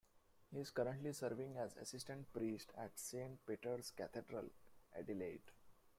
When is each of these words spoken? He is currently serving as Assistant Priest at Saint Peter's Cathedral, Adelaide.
He 0.51 0.59
is 0.59 0.71
currently 0.71 1.13
serving 1.13 1.57
as 1.57 1.75
Assistant 1.77 2.33
Priest 2.33 2.71
at 2.75 2.97
Saint 2.97 3.45
Peter's 3.45 3.91
Cathedral, 3.91 4.49
Adelaide. 4.97 5.51